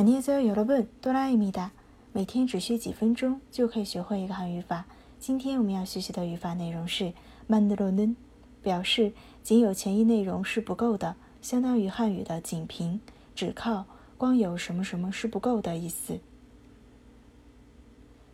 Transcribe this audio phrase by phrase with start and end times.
[0.00, 1.72] 안녕하세요여러분또라이입니다
[2.14, 4.86] 每天只需几分钟就可以学会一个韩语法。
[5.18, 7.12] 今天我们要学习的语法内容是
[7.46, 8.14] 만들어 는，
[8.62, 9.12] 表示
[9.42, 12.98] 仅有前一内容是不够的，相当于汉语的仅凭、
[13.34, 13.84] 只靠、
[14.16, 16.18] 光有什么什么是不够的意思。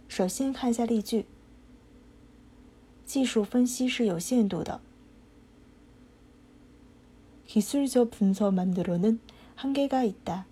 [0.07, 1.27] 首先看一下例句：
[3.05, 4.81] 技术分析是有限度的。
[7.49, 9.19] 기술적분석만들어는
[9.59, 10.45] 한계가있 다。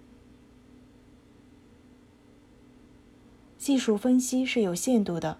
[3.64, 5.38] 技术分析是有限度的。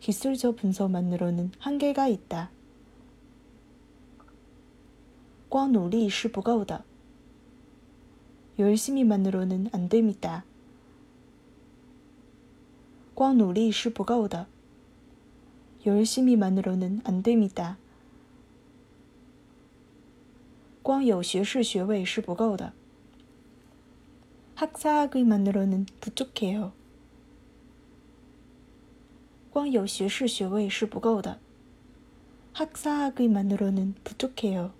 [0.00, 2.50] 기술적분석만으로는한계가있 다。
[5.48, 6.84] 光努力是不够的。
[8.58, 10.44] 열심히만으로는안됩니 다。
[13.12, 14.46] 光努力是不够的。
[15.82, 17.74] 열심히만으로는안됩니 다。
[20.84, 22.72] 光有学士学位是不够的。
[24.58, 26.72] 학사학위만으로는 부족해요.
[29.52, 31.38] 光有学士学位是不够的.
[32.54, 34.72] 학사학위만으로는 부족해요.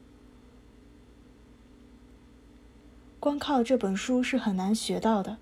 [3.21, 5.39] 光靠这本书是很难学到的.이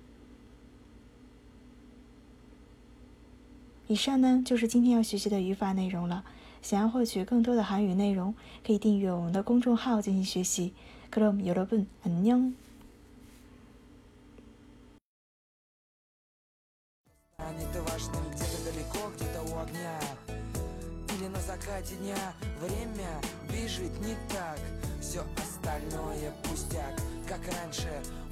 [3.90, 6.24] 以上呢就是今天要学习的语法内容了。
[6.62, 8.32] 想要获取更多的韩语内容，
[8.64, 10.72] 可以订阅我们的公众号进行学习。
[11.10, 11.42] Korean
[12.22, 12.52] young。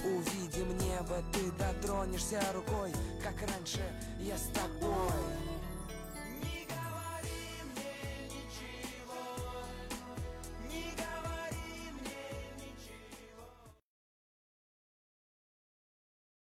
[0.04, 3.80] Увидим небо, ты дотронешься рукой, как раньше
[4.20, 5.57] я с тобой.